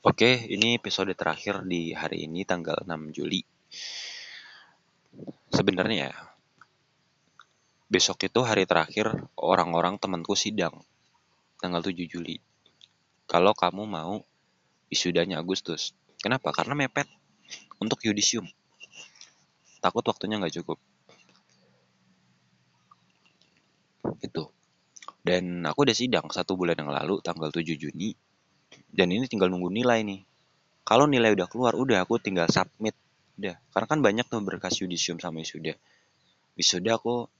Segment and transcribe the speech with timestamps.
[0.00, 3.44] Oke, ini episode terakhir di hari ini tanggal 6 Juli.
[5.52, 6.14] Sebenarnya ya,
[7.84, 10.72] besok itu hari terakhir orang-orang temanku sidang.
[11.60, 12.40] Tanggal 7 Juli.
[13.28, 14.24] Kalau kamu mau
[14.88, 15.92] wisudanya Agustus.
[16.16, 16.48] Kenapa?
[16.56, 17.04] Karena mepet
[17.76, 18.48] untuk yudisium.
[19.84, 20.80] Takut waktunya nggak cukup.
[24.24, 24.48] Itu.
[25.20, 28.29] Dan aku udah sidang satu bulan yang lalu, tanggal 7 Juni.
[28.90, 30.20] Dan ini tinggal nunggu nilai nih.
[30.82, 32.98] Kalau nilai udah keluar, udah aku tinggal submit.
[33.38, 33.56] Udah.
[33.70, 35.78] Karena kan banyak tuh berkas yudisium sama wisuda.
[36.58, 37.30] Wisuda aku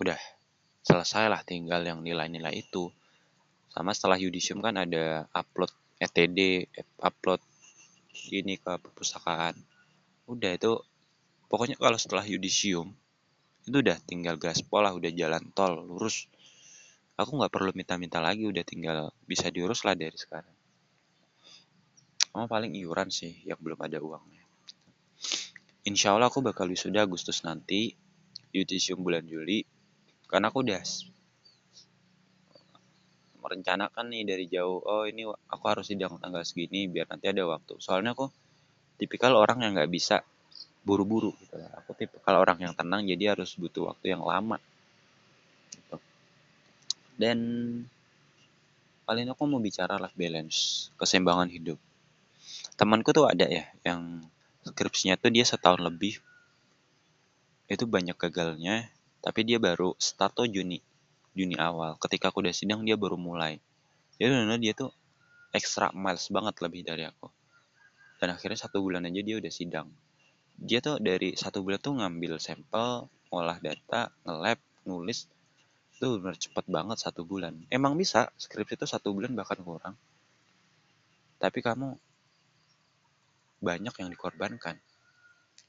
[0.00, 0.20] udah
[0.84, 2.92] selesai lah tinggal yang nilai-nilai itu.
[3.70, 6.68] Sama setelah yudisium kan ada upload ETD,
[7.00, 7.40] upload
[8.32, 9.54] ini ke perpustakaan.
[10.26, 10.80] Udah itu
[11.46, 12.92] pokoknya kalau setelah yudisium
[13.68, 16.26] itu udah tinggal gaspol lah, udah jalan tol lurus.
[17.20, 20.56] Aku nggak perlu minta-minta lagi, udah tinggal bisa diurus lah dari sekarang.
[22.32, 24.40] Oh paling iuran sih yang belum ada uangnya.
[25.84, 27.92] Insya Allah aku bakal wisuda Agustus nanti,
[28.56, 29.68] yudisium bulan Juli,
[30.32, 30.80] karena aku udah
[33.40, 37.76] merencanakan nih dari jauh, oh ini aku harus sidang tanggal segini biar nanti ada waktu.
[37.82, 38.32] Soalnya aku
[38.96, 40.24] tipikal orang yang nggak bisa
[40.84, 41.56] buru-buru gitu.
[41.84, 44.56] Aku tipikal orang yang tenang jadi harus butuh waktu yang lama.
[47.20, 47.38] Dan
[49.04, 51.76] paling aku mau bicara life balance, keseimbangan hidup.
[52.80, 54.24] Temanku tuh ada ya yang
[54.64, 56.16] skripsinya tuh dia setahun lebih.
[57.68, 58.88] Itu banyak gagalnya
[59.20, 60.80] tapi dia baru start tuh Juni
[61.36, 62.00] Juni awal.
[62.00, 63.60] Ketika aku udah sidang dia baru mulai.
[64.16, 64.90] Jadi benar dia tuh
[65.52, 67.28] extra miles banget lebih dari aku.
[68.16, 69.88] Dan akhirnya satu bulan aja dia udah sidang.
[70.56, 75.30] Dia tuh dari satu bulan tuh ngambil sampel olah data nge-lab nulis
[76.00, 77.52] tuh benar cepet banget satu bulan.
[77.68, 79.94] Emang bisa skripsi itu satu bulan bahkan kurang.
[81.36, 81.92] Tapi kamu
[83.60, 84.80] banyak yang dikorbankan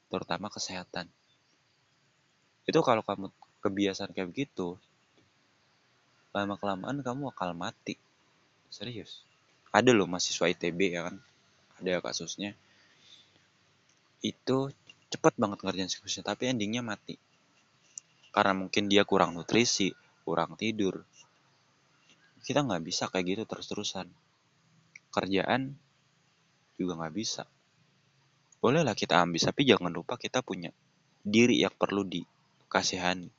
[0.07, 1.11] terutama kesehatan.
[2.63, 3.27] Itu kalau kamu
[3.59, 4.79] kebiasaan kayak begitu
[6.31, 7.99] lama kelamaan kamu bakal mati.
[8.71, 9.27] Serius.
[9.75, 11.19] Ada loh mahasiswa ITB ya kan?
[11.83, 12.55] Ada kasusnya.
[14.23, 14.71] Itu
[15.11, 17.19] cepet banget ngerjain skripsi tapi endingnya mati.
[18.31, 19.91] Karena mungkin dia kurang nutrisi
[20.21, 21.05] kurang tidur
[22.41, 24.09] kita nggak bisa kayak gitu terus-terusan
[25.13, 25.77] kerjaan
[26.79, 27.43] juga nggak bisa
[28.61, 30.69] bolehlah kita ambis tapi jangan lupa kita punya
[31.21, 33.29] diri yang perlu dikasihani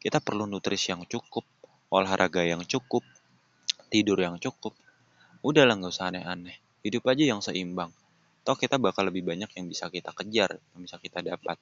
[0.00, 1.44] kita perlu nutrisi yang cukup
[1.90, 3.02] olahraga yang cukup,
[3.90, 4.72] tidur yang cukup.
[5.42, 6.56] Udahlah nggak usah aneh-aneh.
[6.86, 7.90] Hidup aja yang seimbang.
[8.46, 11.58] Toh kita bakal lebih banyak yang bisa kita kejar, yang bisa kita dapat.